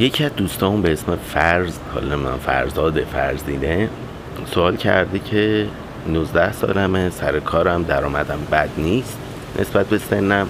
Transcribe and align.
یکی 0.00 0.24
از 0.24 0.36
دوستان 0.36 0.82
به 0.82 0.92
اسم 0.92 1.16
فرز 1.16 1.78
حالا 1.94 2.16
من 2.16 2.36
فرزاد 2.36 3.04
فرزینه 3.04 3.88
سوال 4.46 4.76
کرده 4.76 5.18
که 5.18 5.66
19 6.08 6.52
سالمه 6.52 7.10
سر 7.10 7.40
کارم 7.40 7.82
درآمدم 7.82 8.38
بد 8.52 8.68
نیست 8.76 9.18
نسبت 9.58 9.86
به 9.86 9.98
سنم 9.98 10.46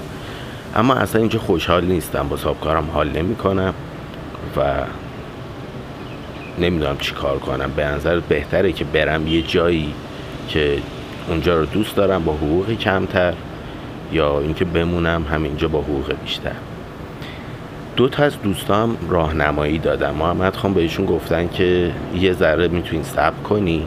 اما 0.77 0.95
اصلا 0.95 1.21
اینجا 1.21 1.39
خوشحال 1.39 1.85
نیستم 1.85 2.29
با 2.29 2.37
کارم 2.37 2.91
حال 2.93 3.09
نمی 3.09 3.37
کنم 3.37 3.75
و 4.57 4.75
نمی‌دونم 6.59 6.99
چی 6.99 7.13
کار 7.13 7.39
کنم. 7.39 7.73
به 7.77 7.85
نظر 7.85 8.21
بهتره 8.21 8.73
که 8.73 8.85
برم 8.85 9.27
یه 9.27 9.43
جایی 9.43 9.95
که 10.49 10.79
اونجا 11.29 11.59
رو 11.59 11.67
دوست 11.67 11.97
دارم 11.97 12.25
با 12.25 12.33
حقوق 12.33 12.73
کمتر 12.73 13.35
یا 14.13 14.41
اینکه 14.41 14.65
بمونم 14.65 15.25
همینجا 15.31 15.69
با 15.69 15.81
حقوق 15.81 16.15
بیشتر. 16.23 16.70
دو 17.97 18.09
تا 18.09 18.23
از 18.23 18.43
دوستام 18.43 18.97
راهنمایی 19.09 19.79
دادم. 19.79 20.15
محمد 20.15 20.57
خان 20.57 20.75
بهشون 20.75 21.07
گفتن 21.07 21.49
که 21.49 21.93
یه 22.15 22.33
ذره 22.33 22.69
می‌تونی 22.69 23.03
صبر 23.03 23.43
کنی 23.45 23.87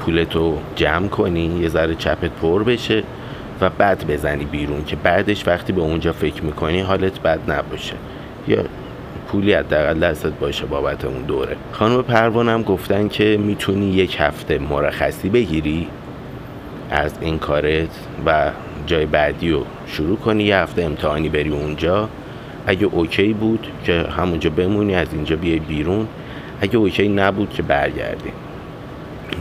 پولتو 0.00 0.58
جمع 0.76 1.08
کنی 1.08 1.46
یه 1.60 1.68
ذره 1.68 1.94
چپت 1.94 2.30
پر 2.30 2.62
بشه 2.62 3.02
و 3.60 3.70
بعد 3.70 4.06
بزنی 4.06 4.44
بیرون 4.44 4.84
که 4.84 4.96
بعدش 4.96 5.48
وقتی 5.48 5.72
به 5.72 5.80
اونجا 5.80 6.12
فکر 6.12 6.42
می‌کنی 6.42 6.80
حالت 6.80 7.20
بد 7.20 7.50
نباشه. 7.50 7.94
یا 8.48 8.64
پولی 9.28 9.52
حداقل 9.52 9.98
دستت 10.00 10.32
باشه 10.32 10.66
بابت 10.66 11.04
اون 11.04 11.22
دوره. 11.22 11.56
خانم 11.72 12.02
پروانم 12.02 12.62
گفتن 12.62 13.08
که 13.08 13.38
می‌تونی 13.40 13.86
یک 13.86 14.16
هفته 14.20 14.58
مرخصی 14.58 15.28
بگیری 15.28 15.88
از 16.90 17.12
این 17.20 17.38
کارت 17.38 17.88
و 18.26 18.50
جای 18.86 19.06
بعدی 19.06 19.50
رو 19.50 19.64
شروع 19.86 20.16
کنی 20.16 20.44
یه 20.44 20.56
هفته 20.56 20.82
امتحانی 20.82 21.28
بری 21.28 21.50
اونجا. 21.50 22.08
اگه 22.66 22.86
اوکی 22.86 23.32
بود 23.32 23.66
که 23.84 24.06
همونجا 24.18 24.50
بمونی 24.50 24.94
از 24.94 25.08
اینجا 25.12 25.36
بیای 25.36 25.58
بیرون. 25.58 26.06
اگه 26.60 26.76
اوکی 26.76 27.08
نبود 27.08 27.50
که 27.50 27.62
برگردی. 27.62 28.30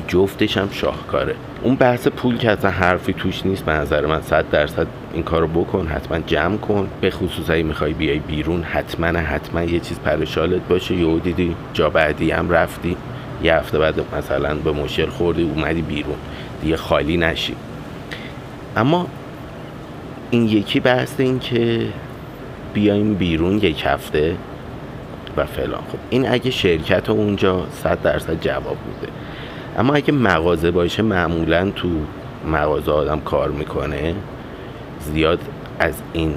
جفتش 0.07 0.57
هم 0.57 0.69
شاهکاره. 0.71 1.35
اون 1.61 1.75
بحث 1.75 2.07
پول 2.07 2.37
که 2.37 2.51
اصلا 2.51 2.71
حرفی 2.71 3.13
توش 3.13 3.45
نیست 3.45 3.65
به 3.65 3.71
نظر 3.71 4.05
من 4.05 4.21
صد 4.21 4.49
درصد 4.51 4.87
این 5.13 5.23
کارو 5.23 5.47
بکن 5.47 5.87
حتما 5.87 6.19
جمع 6.19 6.57
کن. 6.57 6.87
به 7.01 7.09
خصوص 7.09 7.49
اگه 7.49 7.63
می‌خوای 7.63 7.93
بیای 7.93 8.19
بیرون 8.19 8.63
حتما 8.63 9.07
حتما 9.07 9.63
یه 9.63 9.79
چیز 9.79 9.99
پرشالت 9.99 10.61
باشه. 10.69 10.95
یهو 10.95 11.19
دیدی 11.19 11.55
جا 11.73 11.89
بعدی 11.89 12.31
هم 12.31 12.49
رفتی. 12.49 12.97
یه 13.43 13.55
هفته 13.55 13.79
بعد 13.79 13.95
مثلا 14.17 14.55
به 14.55 14.71
مشکل 14.71 15.05
خوردی 15.05 15.43
اومدی 15.43 15.81
بیرون. 15.81 16.17
دیگه 16.61 16.77
خالی 16.77 17.17
نشی. 17.17 17.55
اما 18.77 19.07
این 20.31 20.47
یکی 20.47 20.79
بحث 20.79 21.13
این 21.17 21.39
که 21.39 21.87
بیایم 22.73 23.13
بیرون 23.13 23.57
یک 23.57 23.83
هفته 23.85 24.35
و 25.37 25.45
فلان. 25.45 25.81
خب 25.91 25.97
این 26.09 26.29
اگه 26.29 26.51
شرکت 26.51 27.09
اونجا 27.09 27.67
صد 27.71 28.01
درصد 28.01 28.41
جواب 28.41 28.77
بوده. 28.77 29.11
اما 29.77 29.93
اگه 29.93 30.13
مغازه 30.13 30.71
باشه 30.71 31.03
معمولا 31.03 31.71
تو 31.71 31.89
مغازه 32.47 32.91
آدم 32.91 33.19
کار 33.19 33.51
می‌کنه 33.51 34.15
زیاد 34.99 35.39
از 35.79 35.93
این 36.13 36.33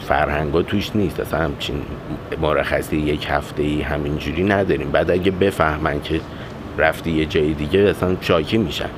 فرهنگا 0.00 0.62
توش 0.62 0.96
نیست. 0.96 1.20
اصلا 1.20 1.40
همچین 1.40 1.82
مرخصی 2.42 2.96
یک 2.96 3.26
هفته 3.30 3.62
ای 3.62 3.82
همینجوری 3.82 4.44
نداریم. 4.44 4.90
بعد 4.90 5.10
اگه 5.10 5.30
بفهمن 5.30 6.02
که 6.02 6.20
رفتی 6.78 7.10
یه 7.10 7.26
جای 7.26 7.52
دیگه 7.52 7.80
اصلا 7.80 8.16
شاکی 8.20 8.58
میشن. 8.58 8.88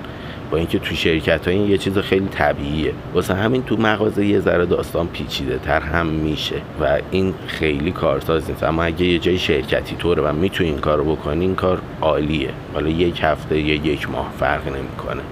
با 0.50 0.58
اینکه 0.58 0.78
تو 0.78 0.94
شرکت 0.94 1.48
ها 1.48 1.54
این 1.54 1.70
یه 1.70 1.78
چیز 1.78 1.98
خیلی 1.98 2.26
طبیعیه. 2.26 2.92
واسه 3.14 3.34
همین 3.34 3.62
تو 3.62 3.76
مغازه 3.76 4.26
یه 4.26 4.40
ذره 4.40 4.66
داستان 4.66 5.06
پیچیده 5.06 5.58
تر 5.58 5.80
هم 5.80 6.06
میشه 6.06 6.56
و 6.80 6.98
این 7.10 7.34
خیلی 7.46 7.92
کارساز 7.92 8.50
نیست. 8.50 8.62
اما 8.62 8.82
اگه 8.82 9.04
یه 9.04 9.18
جای 9.18 9.38
شرکتی 9.38 9.96
طوره 9.96 10.22
و 10.22 10.32
می‌تونی 10.32 10.70
این 10.70 10.78
کارو 10.78 11.16
بکنی 11.16 11.44
این 11.44 11.54
کار 11.54 11.78
عالیه. 12.00 12.50
حالا 12.74 12.88
یک 12.88 13.20
هفته 13.22 13.58
یا 13.58 13.74
یک 13.74 14.10
ماه 14.10 14.30
فرق 14.38 14.68
نمی‌کنه. 14.68 15.22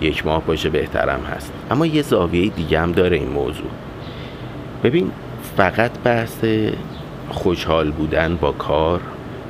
یک 0.00 0.26
ماه 0.26 0.42
باشه 0.46 0.70
بهترم 0.70 1.20
هست. 1.36 1.52
اما 1.70 1.86
یه 1.86 2.02
زاویه 2.02 2.48
دیگه 2.48 2.80
هم 2.80 2.92
داره 2.92 3.16
این 3.16 3.28
موضوع. 3.28 3.70
ببین 4.84 5.10
فقط 5.56 5.90
بحث 6.04 6.44
خوشحال 7.28 7.90
بودن 7.90 8.36
با 8.36 8.52
کار 8.52 9.00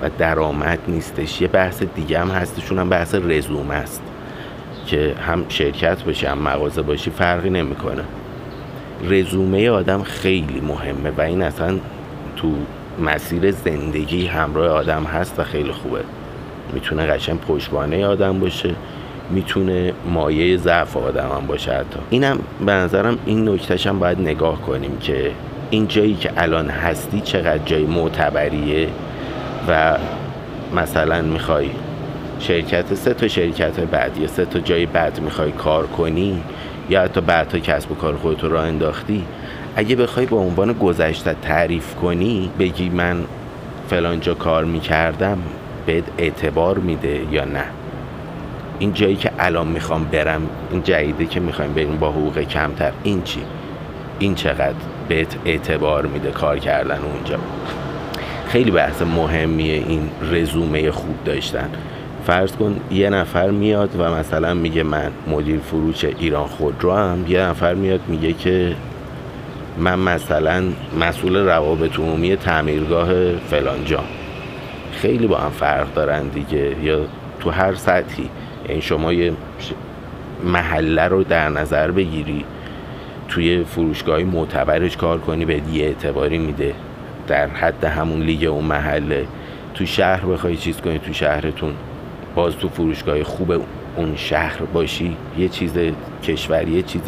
و 0.02 0.10
درآمد 0.18 0.78
نیستش. 0.88 1.40
یه 1.40 1.48
بحث 1.48 1.82
دیگه 1.82 2.18
هم 2.18 2.28
هستشون 2.28 2.78
هم 2.78 2.88
بحث 2.88 3.14
رزومه 3.14 3.74
است. 3.74 4.02
که 4.86 5.14
هم 5.26 5.44
شرکت 5.48 6.02
باشی 6.02 6.26
هم 6.26 6.38
مغازه 6.38 6.82
باشی 6.82 7.10
فرقی 7.10 7.50
نمی‌کنه. 7.50 8.02
رزومه 9.08 9.70
آدم 9.70 10.02
خیلی 10.02 10.60
مهمه 10.60 11.10
و 11.18 11.20
این 11.20 11.42
اصلا 11.42 11.78
تو 12.36 12.48
مسیر 13.04 13.50
زندگی 13.50 14.26
همراه 14.26 14.68
آدم 14.68 15.04
هست 15.04 15.40
و 15.40 15.44
خیلی 15.44 15.72
خوبه. 15.72 16.00
می‌تونه 16.72 17.06
قشنگ 17.06 17.40
پشتوانه 17.40 18.06
آدم 18.06 18.40
باشه 18.40 18.74
می‌تونه 19.30 19.92
مایه 20.12 20.56
ضعف 20.56 20.96
آدم 20.96 21.28
هم 21.36 21.46
باشه 21.46 21.72
حتی. 21.72 21.98
اینم 22.10 22.38
به 22.66 22.72
نظرم 22.72 23.18
این 23.26 23.48
نکتهش 23.48 23.86
هم 23.86 23.98
باید 23.98 24.20
نگاه 24.20 24.62
کنیم 24.62 24.98
که 24.98 25.30
این 25.70 25.88
جایی 25.88 26.14
که 26.14 26.30
الان 26.36 26.68
هستی 26.70 27.20
چقدر 27.20 27.64
جای 27.64 27.86
معتبریه 27.86 28.88
و 29.68 29.98
مثلا 30.76 31.22
می‌خوای 31.22 31.70
شرکت 32.46 32.94
سه 32.94 33.14
تا 33.14 33.28
شرکت 33.28 33.80
بعد 33.80 34.18
یا 34.18 34.26
سه 34.26 34.44
تا 34.44 34.58
جای 34.58 34.86
بعد 34.86 35.20
می‌خوای 35.20 35.52
کار 35.52 35.86
کنی 35.86 36.42
یا 36.90 37.02
حتی 37.02 37.20
بعدها 37.20 37.58
کسب 37.58 37.92
و 37.92 37.94
کار 37.94 38.16
خودتو 38.16 38.48
راه 38.48 38.64
انداختی. 38.64 39.24
اگه 39.76 39.96
بخوای 39.96 40.26
به 40.26 40.36
عنوان 40.36 40.72
گذشته 40.72 41.36
تعریف 41.42 41.94
کنی 41.94 42.50
بگی 42.58 42.88
من 42.88 43.24
فلان 43.88 44.20
جا 44.20 44.34
کار 44.34 44.64
می‌کردم 44.64 45.38
بهت 45.86 46.04
اعتبار 46.18 46.78
میده 46.78 47.20
یا 47.30 47.44
نه؟ 47.44 47.64
این 48.78 48.92
جایی 48.92 49.16
که 49.16 49.30
الان 49.38 49.66
می‌خوام 49.66 50.04
برم 50.04 50.42
این 50.70 50.82
جدیده 50.82 51.26
که 51.26 51.40
می‌خوایم 51.40 51.72
بریم 51.72 51.96
با 51.96 52.10
حقوق 52.10 52.38
کمتر 52.38 52.92
این 53.02 53.22
چی؟ 53.22 53.40
این 54.18 54.34
چقدر 54.34 54.74
بهت 55.08 55.36
اعتبار 55.44 56.06
میده 56.06 56.30
کار 56.30 56.58
کردن 56.58 56.98
اونجا؟ 57.14 57.38
خیلی 58.48 58.70
بحث 58.70 59.02
مهمیه 59.02 59.74
این 59.74 60.10
رزومه 60.32 60.90
خوب 60.90 61.24
داشتن. 61.24 61.70
فرض 62.26 62.52
کن 62.52 62.80
یه 62.90 63.10
نفر 63.10 63.50
میاد 63.50 63.90
و 63.98 64.14
مثلا 64.14 64.54
میگه 64.54 64.82
من 64.82 65.10
مدیر 65.26 65.60
فروش 65.60 66.04
ایران 66.04 66.46
خودرو 66.46 66.92
هم 66.92 67.24
یه 67.28 67.40
نفر 67.40 67.74
میاد 67.74 68.00
میگه 68.08 68.32
که 68.32 68.76
من 69.78 69.98
مثلا 69.98 70.64
مسئول 71.00 71.36
روابط 71.36 71.98
عمومی 71.98 72.36
تعمیرگاه 72.36 73.32
فلان 73.36 73.84
جا 73.84 74.04
خیلی 74.92 75.26
با 75.26 75.38
هم 75.38 75.50
فرق 75.50 75.94
دارن 75.94 76.28
دیگه 76.28 76.76
یا 76.82 77.00
تو 77.40 77.50
هر 77.50 77.74
سطحی. 77.74 78.30
یعنی 78.68 78.82
شما 78.82 79.12
یه 79.12 79.32
محله 80.44 81.08
رو 81.08 81.24
در 81.24 81.48
نظر 81.48 81.90
بگیری 81.90 82.44
توی 83.28 83.64
فروشگاهی 83.64 84.24
معتبرش 84.24 84.96
کار 84.96 85.18
کنی 85.18 85.44
به 85.44 85.60
یه 85.72 85.84
اعتباری 85.84 86.38
میده. 86.38 86.74
در 87.26 87.46
حد 87.46 87.84
همون 87.84 88.22
لیگ 88.22 88.44
اون 88.44 88.64
محله. 88.64 89.26
تو 89.74 89.86
شهر 89.86 90.26
بخوای 90.26 90.56
چیز 90.56 90.80
کنی 90.80 90.98
تو 90.98 91.12
شهرتون. 91.12 91.74
باز 92.34 92.56
تو 92.56 92.68
فروشگاه 92.68 93.22
خوب 93.22 93.52
اون 93.96 94.16
شهر 94.16 94.62
باشی 94.62 95.16
یه 95.38 95.48
چیز 95.48 95.72
کشوری 96.22 96.70
یه 96.70 96.82
چیز 96.82 97.02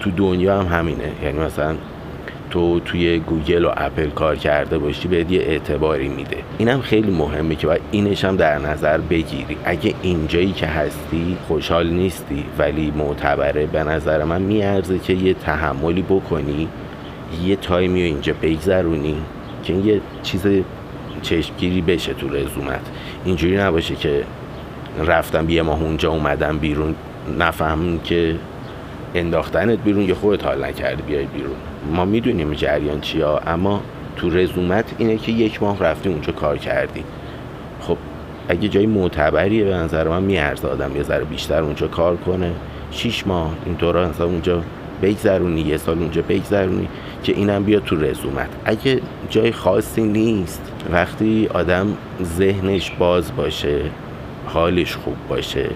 تو 0.00 0.10
دنیا 0.10 0.60
هم 0.62 0.78
همینه. 0.78 1.12
یعنی 1.22 1.38
مثلا 1.38 1.76
تو 2.50 2.80
توی 2.80 3.18
گوگل 3.18 3.64
و 3.64 3.70
اپل 3.76 4.10
کار 4.10 4.36
کرده 4.36 4.78
باشی 4.78 5.08
به 5.08 5.32
یه 5.32 5.40
اعتباری 5.40 6.08
میده. 6.08 6.36
اینم 6.58 6.80
خیلی 6.80 7.10
مهمه 7.10 7.54
که 7.54 7.66
باید 7.66 7.80
اینش 7.90 8.24
هم 8.24 8.36
در 8.36 8.58
نظر 8.58 8.98
بگیری. 8.98 9.56
اگه 9.64 9.94
اینجایی 10.02 10.52
که 10.52 10.66
هستی 10.66 11.36
خوشحال 11.48 11.90
نیستی 11.90 12.44
ولی 12.58 12.92
معتبره 12.96 13.66
به 13.66 13.84
نظر 13.84 14.24
من 14.24 14.42
میارزه 14.42 14.98
که 14.98 15.12
یه 15.12 15.34
تحملی 15.34 16.02
بکنی 16.02 16.68
یه 17.44 17.56
تایمی 17.56 18.00
رو 18.00 18.06
اینجا 18.06 18.34
بگذرونی 18.42 19.16
که 19.64 19.72
یه 19.72 20.00
چیز 20.22 20.46
چشمگیری 21.22 21.80
بشه 21.80 22.14
تو 22.14 22.28
رزومت. 22.28 22.80
اینجوری 23.24 23.56
نباشه 23.56 23.94
که 23.94 24.24
رفتم 25.06 25.50
یه 25.50 25.62
ماه 25.62 25.82
اونجا 25.82 26.10
اومدم 26.10 26.58
بیرون. 26.58 26.94
نفهم 27.38 27.98
که 27.98 28.36
انداختنت 29.14 29.78
بیرون 29.78 30.02
یه 30.02 30.14
خودت 30.14 30.44
حال 30.44 30.64
نکردی 30.64 31.02
بیای 31.02 31.24
بیرون. 31.24 31.56
ما 31.94 32.04
می‌دونیم 32.04 32.52
جریان 32.52 33.00
چیا 33.00 33.38
اما 33.46 33.82
تو 34.16 34.30
رزومت 34.30 34.84
اینه 34.98 35.16
که 35.16 35.32
یک 35.32 35.62
ماه 35.62 35.78
رفتی 35.78 36.08
اونجا 36.08 36.32
کار 36.32 36.58
کردی. 36.58 37.04
خب 37.80 37.96
اگه 38.48 38.68
جای 38.68 38.86
معتبریه 38.86 39.64
به 39.64 39.74
نظر 39.74 40.08
من 40.08 40.22
میارزه 40.22 40.68
آدم 40.68 40.96
یه 40.96 41.02
ذره 41.02 41.24
بیشتر 41.24 41.62
اونجا 41.62 41.88
کار 41.88 42.16
کنه. 42.16 42.52
شیش 42.90 43.26
ماه 43.26 43.54
اینطورا 43.66 44.08
مثلا 44.08 44.26
اونجا 44.26 44.62
بگذرونی 45.02 45.60
یه 45.60 45.76
سال 45.76 45.98
اونجا 45.98 46.22
بگذرونی 46.22 46.88
که 47.22 47.32
اینم 47.32 47.64
بیاد 47.64 47.84
تو 47.84 47.96
رزومت. 47.96 48.48
اگه 48.64 49.00
جای 49.30 49.52
خاصی 49.52 50.02
نیست 50.02 50.72
وقتی 50.92 51.48
آدم 51.54 51.86
ذهنش 52.22 52.90
باز 52.90 53.36
باشه 53.36 53.80
حالش 54.52 54.96
خوب 54.96 55.16
باشه. 55.28 55.70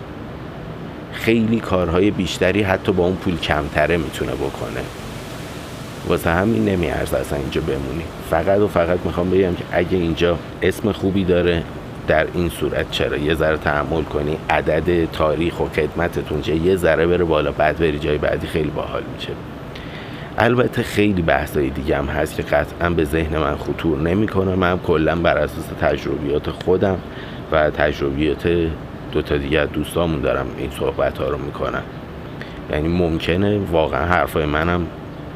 خیلی 1.13 1.61
کارهای 1.61 2.11
بیشتری 2.11 2.63
حتی 2.63 2.93
با 2.93 3.05
اون 3.05 3.17
پول 3.17 3.39
کمتره 3.39 3.97
می‌تونه 3.97 4.33
بکنه. 4.33 4.81
واسه 6.09 6.31
همین 6.31 6.65
نمیارزه 6.65 7.17
اصلا 7.17 7.39
اینجا 7.39 7.61
بمونی. 7.61 8.05
فقط 8.31 8.61
و 8.61 8.69
فقط 8.69 8.99
می‌خوام 9.05 9.31
بگم 9.31 9.55
که 9.55 9.65
اگه 9.73 9.97
اینجا 9.97 10.39
اسم 10.63 10.93
خوبی 10.93 11.25
داره 11.25 11.63
در 12.09 12.27
این 12.35 12.49
صورت 12.49 12.91
چرا 12.91 13.17
یه 13.17 13.35
ذره 13.35 13.57
تحمل 13.57 14.03
کنی 14.03 14.37
عدد 14.51 15.11
تاریخ 15.11 15.61
و 15.61 15.65
خدمتتون 15.65 16.43
چه 16.43 16.55
یه 16.57 16.77
ذره 16.77 17.07
بره 17.07 17.25
بالا 17.25 17.53
بعد 17.53 17.79
بری 17.79 17.99
جای 17.99 18.19
بعدی 18.19 18.47
خیلی 18.47 18.71
باحال 18.71 19.03
میشه. 19.15 19.33
البته 20.39 20.83
خیلی 20.83 21.23
بحثای 21.23 21.71
دیگه 21.71 21.97
هم 21.97 22.07
هست 22.07 22.37
که 22.37 22.43
قطعا 22.43 22.91
به 22.91 23.05
ذهن 23.05 23.39
من 23.39 23.57
خطور 23.57 23.99
نمی‌کنه 23.99 24.55
من 24.55 24.79
کلا 24.79 25.17
بر 25.17 25.39
اساس 25.39 25.65
تجربیات 25.81 26.51
خودم 26.51 26.99
و 27.53 27.71
تجربیات 27.71 28.49
دو 29.13 29.23
تا 29.23 29.37
دیگه 29.37 29.67
دوستامون 29.67 30.21
دارم 30.21 30.47
این 30.59 30.71
صحبت 30.71 31.19
ها 31.19 31.29
رو 31.29 31.39
می‌کنم. 31.39 31.83
یعنی 32.71 32.89
ممکنه 32.89 33.59
واقعا 33.59 34.07
حرفای 34.07 34.47
منم 34.47 34.87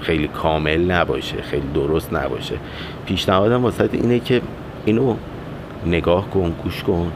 خیلی 0.01 0.29
کامل 0.29 0.91
نباشه 0.91 1.43
خیلی 1.43 1.69
درست 1.75 2.15
نباشه. 2.15 2.55
پیشنهادم 3.07 3.63
واسه 3.63 3.89
اینه 3.93 4.19
که 4.19 4.41
اینو 4.85 5.17
نگاه 5.87 6.31
کن 6.31 6.55
گوش 6.63 6.83
کن 6.83 7.13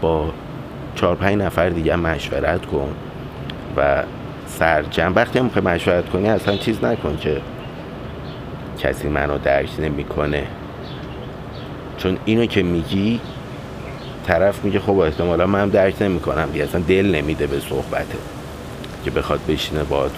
با 0.00 0.30
چهار 0.94 1.16
پنج 1.16 1.36
نفر 1.36 1.68
دیگه 1.68 1.96
مشورت 1.96 2.66
کن 2.66 2.88
و 3.76 4.02
سرجم. 4.46 5.12
وقتی 5.16 5.38
هم 5.38 5.50
مشورت 5.64 6.08
کنی 6.08 6.28
اصلا 6.28 6.56
چیز 6.56 6.84
نکن 6.84 7.16
که 7.16 7.40
کسی 8.78 9.08
منو 9.08 9.38
درک 9.38 9.70
نمی‌کنه. 9.78 10.46
چون 11.98 12.16
اینو 12.24 12.46
که 12.46 12.62
میگی 12.62 13.20
طرف 14.26 14.64
میگه 14.64 14.80
خب 14.80 14.98
احتمالا 14.98 15.46
من 15.46 15.68
درک 15.68 16.02
نمی‌کنم. 16.02 16.48
دیگه 16.52 16.64
اصلا 16.64 16.80
دل 16.88 17.06
نمیده 17.06 17.46
به 17.46 17.60
صحبته. 17.60 18.18
که 19.04 19.10
بخواد 19.10 19.40
بشینه 19.48 19.84
با 19.84 20.08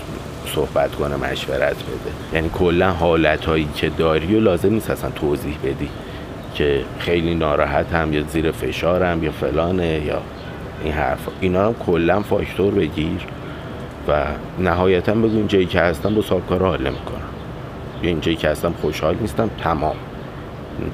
صحبت 0.55 0.94
کنه 0.94 1.17
مشورت 1.17 1.76
بده. 1.76 2.35
یعنی 2.35 2.50
کلا 2.55 2.91
حالت 2.91 3.44
هایی 3.44 3.69
که 3.75 3.88
داری 3.88 4.37
و 4.37 4.41
لازم 4.41 4.73
نیست 4.73 4.91
اصلا 4.91 5.11
توضیح 5.11 5.56
بدی 5.64 5.88
که 6.55 6.82
خیلی 6.99 7.35
ناراحت 7.35 7.93
هم 7.93 8.12
یا 8.12 8.23
زیر 8.23 8.50
فشارم 8.50 9.25
یا 9.25 9.31
فلانه 9.31 10.03
یا 10.06 10.23
این 10.85 10.93
حرف. 10.93 11.19
اینا 11.41 11.67
رو 11.67 11.75
کلا 11.87 12.20
فاکتور 12.20 12.75
بگیر 12.75 13.20
و 14.09 14.25
نهایتا 14.59 15.14
بگو 15.14 15.37
این 15.37 15.49
جایی 15.49 15.67
که 15.67 15.81
هستم 15.81 16.14
با 16.14 16.23
صاحبکار 16.23 16.62
حال 16.62 16.79
می‌کنم 16.81 17.20
یا 18.02 18.09
این 18.09 18.20
جایی 18.20 18.37
که 18.37 18.49
هستم 18.49 18.75
خوشحال 18.81 19.17
نیستم 19.20 19.50
تمام. 19.62 19.97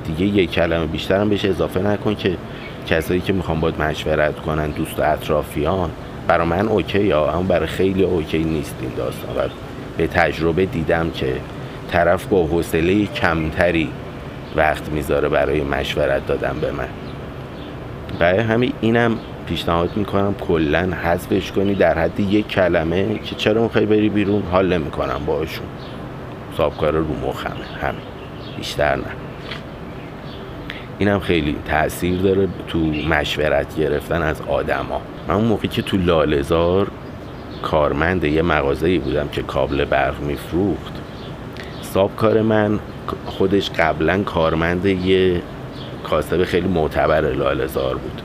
دیگه 0.04 0.42
یک 0.42 0.50
کلمه 0.50 0.86
بیشترم 0.86 1.28
بهش 1.28 1.44
اضافه 1.44 1.80
نکن 1.80 2.14
که 2.14 2.36
کسایی 2.86 3.20
که 3.20 3.32
می‌خوام 3.32 3.60
باید 3.60 3.82
مشورت 3.82 4.40
کنن 4.40 4.70
دوست 4.70 4.98
و 4.98 5.02
اطرافیان 5.12 5.90
برای 6.28 6.46
من 6.46 6.68
okay 6.68 7.02
ئه 7.04 7.24
ها 7.24 7.30
اما 7.30 7.42
برای 7.42 7.66
خیلی 7.66 8.02
okay 8.02 8.44
نیست 8.44 8.76
این 8.80 8.90
داستان. 8.96 9.36
و 9.36 9.48
به 9.96 10.06
تجربه 10.06 10.66
دیدم 10.66 11.10
که 11.10 11.34
طرف 11.90 12.26
با 12.26 12.46
حوصله 12.46 13.06
کمتری 13.06 13.88
وقت 14.56 14.88
می‌ذاره 14.88 15.28
برای 15.28 15.60
مشورت 15.62 16.26
دادن 16.26 16.56
به 16.60 16.70
من. 16.72 16.88
برای 18.18 18.40
همین 18.40 18.72
اینم 18.80 19.18
پیشنهاد 19.46 19.96
می‌کنم 19.96 20.34
کلا 20.34 20.88
حذفش 21.02 21.52
کنی 21.52 21.74
در 21.74 21.98
حد 21.98 22.20
یک 22.20 22.48
کلمه 22.48 23.18
که 23.18 23.34
چرا 23.34 23.62
می‌خوای 23.62 23.86
بری 23.86 24.08
بیرون؟ 24.08 24.42
حال 24.52 24.78
نمی‌کنم 24.78 25.20
باشون 25.26 25.66
صابکار 26.56 26.92
رو 26.92 27.28
مخمه. 27.28 27.66
همین. 27.80 28.02
بیشتر 28.56 28.96
نه. 28.96 29.02
اینم 30.98 31.20
خیلی 31.20 31.56
تاثیر 31.68 32.20
داره 32.20 32.48
تو 32.68 32.78
مشورت 33.08 33.76
گرفتن 33.76 34.22
از 34.22 34.40
آدما. 34.40 35.00
من 35.28 35.34
اون 35.34 35.44
موقعی 35.44 35.68
که 35.68 35.82
تو 35.82 35.96
لالزار 35.96 36.88
کارمند 37.62 38.24
یه 38.24 38.42
مغازه‌ای 38.42 38.98
بودم 38.98 39.28
که 39.28 39.42
کابل 39.42 39.84
برق 39.84 40.20
میفروخت 40.20 40.92
کار 42.16 42.42
من 42.42 42.78
خودش 43.26 43.70
قبلا 43.70 44.22
کارمند 44.22 44.86
یه 44.86 45.42
کاسب 46.04 46.44
خیلی 46.44 46.68
معتبر 46.68 47.20
لالزار 47.20 47.96
بود 47.96 48.22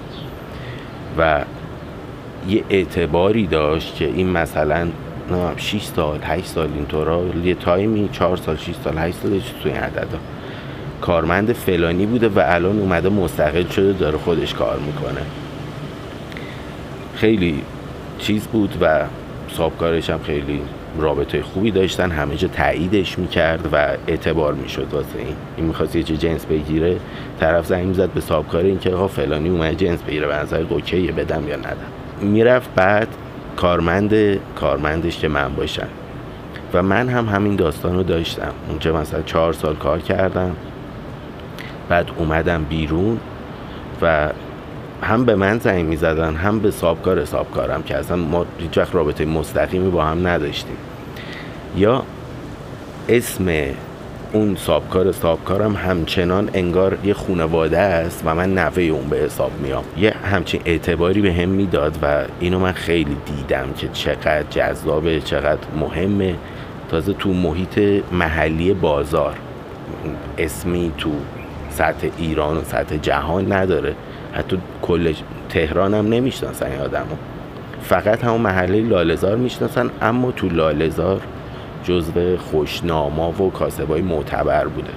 و 1.18 1.44
یه 2.48 2.64
اعتباری 2.69 3.48
داشت 3.48 3.96
که 3.96 4.06
این 4.06 4.30
مثلا 4.30 4.88
6 5.58 5.84
سال 5.84 6.19
8 6.24 6.46
سال 6.46 6.69
اینطورا 6.75 7.24
یه 7.44 7.56
تایمی 7.56 8.10
4 8.12 8.38
سال 8.38 8.58
6 8.58 8.74
سال 8.84 8.98
8 8.98 9.18
سال 9.18 9.42
تو 9.64 9.69
این 9.69 9.78
عددا. 9.78 10.18
کارمند 11.07 11.54
فلانی 11.54 12.06
بوده 12.06 12.27
و 12.27 12.44
الان 12.45 12.80
اومده 12.80 13.09
مستقل 13.09 13.68
شده 13.68 13.94
داره 13.94 14.18
خودش 14.18 14.54
کار 14.54 14.80
می‌کنه. 14.80 15.21
خیلی 17.15 17.62
چیز 18.19 18.48
بود 18.48 18.77
و 18.81 19.06
صابکارش 19.51 20.09
هم 20.09 20.19
خیلی 20.24 20.62
رابطه 20.98 21.42
خوبی 21.42 21.71
داشتن 21.71 22.12
همه 22.12 22.36
جا 22.36 22.48
تاییدش 22.48 23.19
می‌کرد 23.19 23.69
و 23.74 23.88
اعتبار 24.07 24.54
می‌شد 24.54 24.88
واسه 24.92 25.07
این. 25.18 25.36
این 25.57 25.65
می‌خواست 25.65 25.95
یه 25.95 26.04
جنس 26.04 26.45
بگیره 26.45 26.98
طرف 27.39 27.65
زنگ 27.65 27.86
می‌زد 27.86 28.09
به 28.09 28.21
صابکار 28.21 28.63
این 28.63 28.80
که 28.80 28.95
فلانی 29.07 29.50
اومده 29.50 29.75
جنس 29.75 30.01
بگیره 30.01 30.27
به 30.27 30.36
نظر 30.36 30.65
اوکیه 30.69 31.12
بدم 31.12 31.48
یا 31.48 31.56
ندم. 31.56 31.77
می‌رفت 32.21 32.69
بعد 32.75 33.07
کارمند 33.56 34.39
کارمندش 34.56 35.19
که 35.19 35.27
من 35.27 35.56
باشم. 35.56 35.88
و 36.74 36.83
من 36.83 37.09
هم 37.09 37.25
همین 37.25 37.56
داستان 37.56 37.95
رو 37.95 38.04
داشتم. 38.04 38.51
اونجا 38.69 38.98
مثلا 38.98 39.21
چهار 39.21 39.54
سال 39.54 39.75
کار 39.75 40.00
کردم. 40.00 40.56
بعد 41.89 42.10
اومدم 42.18 42.63
بیرون 42.63 43.19
و 44.01 44.30
هم 45.01 45.25
به 45.25 45.36
من 45.36 45.60
زنگ 45.60 45.86
می 45.86 45.95
زدن 45.95 46.36
هم 46.36 46.60
به 46.60 46.72
سابکار 46.72 47.25
سابکارم 47.25 47.84
که 47.84 47.98
اصلا 47.98 48.18
ما 48.18 48.45
هیچ 48.60 48.78
وقت 48.78 48.95
رابطه 48.95 49.25
مستقیمی 49.25 49.89
با 49.89 50.06
هم 50.06 50.28
نداشتیم. 50.28 50.78
یا 51.75 52.04
اسم 53.10 53.48
اون 54.34 54.56
سابکار 54.56 55.12
سابکارم 55.12 55.75
همچنان 55.75 56.50
انگار 56.54 56.98
یه 57.04 57.13
خونواده 57.13 57.80
است 57.80 58.24
و 58.25 58.36
من 58.36 58.54
نوه 58.54 58.83
اون 58.83 59.10
به 59.10 59.18
حساب 59.18 59.51
میام. 59.62 59.83
یه 59.98 60.13
همچین 60.31 60.62
اعتباری 60.66 61.22
به 61.22 61.33
هم 61.33 61.50
می‌داد 61.50 62.00
و 62.01 62.24
اینو 62.40 62.60
من 62.60 62.72
خیلی 62.72 63.18
دیدم 63.25 63.66
که 63.78 63.88
چقدر 63.88 64.44
جذابه 64.44 65.22
چقدر 65.22 65.62
مهمه. 65.80 66.36
تازه 66.90 67.13
تو 67.13 67.33
محیط 67.33 68.04
محلی 68.12 68.74
بازار 68.74 69.36
اسمی 70.38 70.92
تو 70.98 71.12
سطح 71.78 72.08
ایران 72.18 72.58
و 72.58 72.62
سطح 72.62 72.98
جهان 72.98 73.54
نداره. 73.54 73.96
حتی 74.34 74.58
کل 74.82 75.14
تهران 75.50 75.94
هم 75.94 76.08
نمی‌شناسن 76.08 76.72
این 76.72 76.82
آدم 76.82 77.06
فقط 77.82 78.24
همون 78.24 78.42
محله 78.42 78.82
لالزار 78.82 79.36
می‌شناسن 79.36 79.90
اما 80.02 80.32
تو 80.32 80.50
لالزار 80.50 81.22
جزو 81.84 82.38
خوشناما 82.38 83.32
و 83.32 83.52
کاسبای 83.52 84.02
معتبر 84.02 84.68
بوده. 84.68 84.90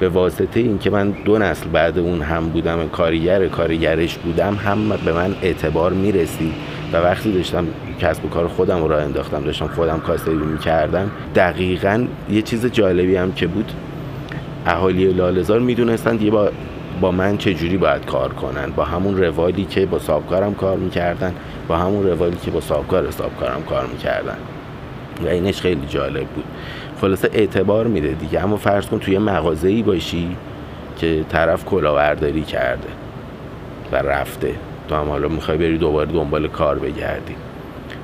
به 0.00 0.08
واسطه 0.08 0.60
اینکه 0.60 0.90
من 0.90 1.10
دو 1.10 1.38
نسل 1.38 1.68
بعد 1.68 1.98
اون 1.98 2.22
هم 2.22 2.48
بودم 2.48 2.88
کارگر 2.88 3.48
کارگرش 3.48 4.18
بودم 4.18 4.54
هم 4.54 4.88
به 4.88 5.12
من 5.12 5.34
اعتبار 5.42 5.92
می‌رسید 5.92 6.54
و 6.92 6.96
وقتی 6.96 7.32
داشتم 7.32 7.66
کسب 8.00 8.24
و 8.24 8.28
کار 8.28 8.48
خودم 8.48 8.82
رو 8.82 8.88
راه 8.88 9.02
انداختم 9.02 9.44
داشتم 9.44 9.66
خودم 9.66 10.00
کاسبی 10.00 10.34
می‌کردم 10.34 11.10
دقیقا 11.34 12.06
یه 12.30 12.42
چیز 12.42 12.66
جالبی 12.66 13.16
هم 13.16 13.32
که 13.32 13.46
بود 13.46 13.72
اهالی 14.66 15.12
لالزار 15.12 15.60
می‌دونستند 15.60 16.22
یه 16.22 16.30
با 16.30 16.50
با 17.00 17.10
من 17.10 17.36
چه 17.36 17.54
جوری 17.54 17.76
باید 17.76 18.06
کار 18.06 18.32
کنن. 18.32 18.70
با 18.76 18.84
همون 18.84 19.16
روالی 19.16 19.64
که 19.64 19.86
با 19.86 19.98
سابکارم 19.98 20.54
کار 20.54 20.76
می‌کردن 20.76 21.34
با 21.68 21.76
همون 21.76 22.06
روالی 22.06 22.36
که 22.36 22.50
با 22.50 22.60
سابکار 22.60 23.10
سابکارم 23.10 23.62
کار 23.62 23.86
می‌کردن. 23.86 24.36
و 25.24 25.28
اینش 25.28 25.60
خیلی 25.60 25.86
جالب 25.86 26.26
بود. 26.26 26.44
خلاصه 27.00 27.30
اعتبار 27.32 27.86
میده 27.86 28.08
دیگه. 28.08 28.44
اما 28.44 28.56
فرض 28.56 28.86
کن 28.86 28.98
توی 28.98 29.18
مغازه 29.18 29.68
ای 29.68 29.82
باشی 29.82 30.36
که 30.96 31.24
طرف 31.28 31.64
کلاورداری 31.64 32.42
کرده 32.42 32.88
و 33.92 33.96
رفته. 33.96 34.54
تو 34.88 34.94
هم 34.94 35.08
حالا 35.08 35.28
می‌خوای 35.28 35.58
بری 35.58 35.78
دوباره 35.78 36.12
دنبال 36.12 36.48
کار 36.48 36.78
بگردی. 36.78 37.34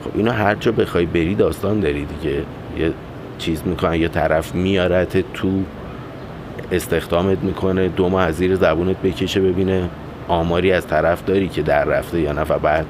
خب 0.05 0.11
اینا 0.15 0.33
هر 0.33 0.55
جا 0.55 0.73
بخوای 0.73 1.07
بری 1.07 1.35
داستان 1.35 1.81
داری 1.81 2.05
دیگه. 2.05 2.37
یه 2.79 2.93
چیز 3.39 3.63
می‌کنن 3.67 3.95
یه 3.95 4.09
طرف 4.09 4.55
میارت 4.55 5.33
تو 5.33 5.63
استخدامت 6.73 7.39
می‌کنه 7.39 7.89
دو 7.89 8.09
ماه 8.09 8.23
از 8.23 8.35
زیر 8.35 8.57
زبونت 8.57 8.97
بکشه 8.97 9.41
ببینه 9.41 9.89
آماری 10.29 10.73
از 10.73 10.87
طرف 10.87 11.25
داری 11.25 11.49
که 11.49 11.63
در 11.63 11.85
رفته 11.85 12.21
یا 12.21 12.33
نه 12.33 12.43
و 12.43 12.59
بعد 12.59 12.87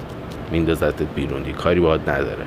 میندازتت 0.52 1.06
بیرونی 1.14 1.52
کاری 1.52 1.80
باید 1.80 2.10
نداره. 2.10 2.44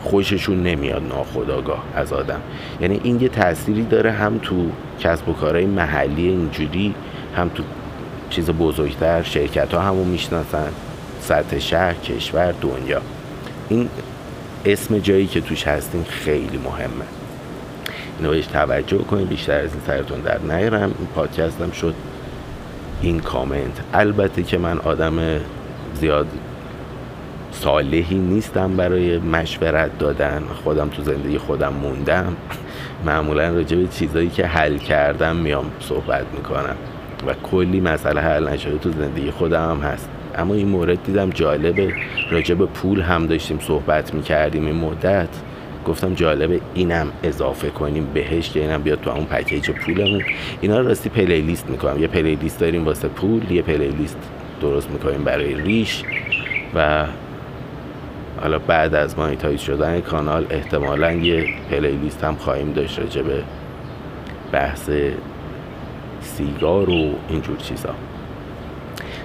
خوششون 0.00 0.62
نمیاد 0.62 1.02
ناخداگاه 1.08 1.84
از 1.94 2.12
آدم. 2.12 2.40
یعنی 2.80 3.00
این 3.02 3.20
یه 3.20 3.28
تأثیری 3.28 3.82
داره 3.82 4.12
هم 4.12 4.38
تو 4.38 4.70
کسب 5.00 5.28
و 5.28 5.32
کارهای 5.32 5.66
محلی 5.66 6.28
اینجوری 6.28 6.94
هم 7.36 7.48
تو 7.48 7.62
چیز 8.30 8.50
بزرگتر 8.50 9.22
شرکت 9.22 9.74
ها 9.74 9.80
همون 9.80 10.08
می‌شناسن 10.08 10.68
سطح 11.20 11.58
شهر 11.58 11.94
کشور 11.94 12.52
دنیا. 12.52 13.00
این 13.68 13.88
اسم 14.64 14.98
جایی 14.98 15.26
که 15.26 15.40
توش 15.40 15.66
هستیم 15.66 16.04
خیلی 16.08 16.58
مهمه. 16.64 17.04
اینو 18.18 18.30
بهش 18.30 18.46
توجه 18.46 18.98
کنید 18.98 19.28
بیشتر 19.28 19.60
از 19.60 19.72
این 19.72 19.82
سرتون 19.86 20.20
در 20.20 20.38
نیارم. 20.38 20.94
این 20.98 21.08
پادکستم 21.14 21.70
شد 21.70 21.94
این 23.02 23.20
کامنت. 23.20 23.80
البته 23.94 24.42
که 24.42 24.58
من 24.58 24.78
آدم 24.78 25.18
زیاد 25.94 26.26
صالحی 27.52 28.18
نیستم 28.18 28.76
برای 28.76 29.18
مشورت 29.18 29.98
دادن. 29.98 30.42
خودم 30.64 30.88
تو 30.88 31.02
زندگی 31.02 31.38
خودم 31.38 31.72
موندم. 31.72 32.36
معمولا 33.06 33.48
راجع 33.48 33.76
به 33.76 33.86
چیزایی 33.86 34.28
که 34.28 34.46
حل 34.46 34.78
کردم 34.78 35.36
میام 35.36 35.70
صحبت 35.80 36.24
می‌کنم. 36.36 36.76
و 37.26 37.34
کلی 37.42 37.80
مسئله 37.80 38.20
حل 38.20 38.48
نشده 38.48 38.78
تو 38.78 38.90
زندگی 38.92 39.30
خودم 39.30 39.80
هست. 39.80 40.08
اما 40.36 40.54
این 40.54 40.68
مورد 40.68 41.02
دیدم 41.02 41.30
جالبه. 41.30 41.92
راجع 42.30 42.54
به 42.54 42.66
پول 42.66 43.00
هم 43.00 43.26
داشتیم 43.26 43.58
صحبت 43.62 44.14
می‌کردیم. 44.14 44.66
این 44.66 44.76
مدت 44.76 45.28
گفتم 45.88 46.14
جالبه 46.14 46.60
اینم 46.74 47.12
اضافه 47.22 47.70
کنیم 47.70 48.06
بهش 48.14 48.50
که 48.50 48.60
اینم 48.60 48.82
بیاد 48.82 49.00
تو 49.00 49.10
اون 49.10 49.24
پکیج 49.24 49.70
پولمون. 49.70 50.22
اینا 50.60 50.80
رو 50.80 50.88
راستی 50.88 51.08
playlist 51.08 51.70
می‌کنم. 51.70 52.02
یه 52.02 52.06
playlist 52.06 52.60
داریم 52.60 52.84
واسه 52.84 53.08
پول 53.08 53.50
یه 53.50 53.62
playlist 53.62 54.18
درست 54.60 54.90
می‌کنیم 54.90 55.24
برای 55.24 55.54
ریش 55.54 56.02
و 56.74 57.06
حالا 58.40 58.58
بعد 58.58 58.94
از 58.94 59.18
monetize 59.18 59.60
شدن 59.60 60.00
کانال 60.00 60.46
احتمالا 60.50 61.12
یه 61.12 61.46
playlist 61.70 62.24
هم 62.24 62.34
خواهیم 62.34 62.72
داشت 62.72 62.98
راجع 62.98 63.22
به 63.22 63.42
بحث 64.52 64.90
سیگار 66.20 66.90
و 66.90 67.14
اینجور 67.28 67.56
چیزا. 67.56 67.94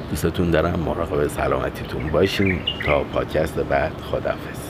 دوستتون 0.10 0.52
دارم 0.52 0.80
مراقب 0.80 1.28
سلامتیتون 1.28 2.08
باشین. 2.08 2.60
تا 2.86 3.04
پادکست 3.04 3.60
بعد 3.60 3.92
خدافز 4.12 4.63